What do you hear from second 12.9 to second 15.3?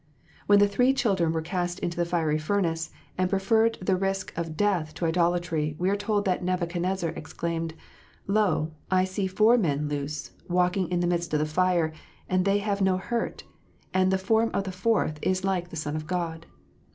hurt; and the form of the fourth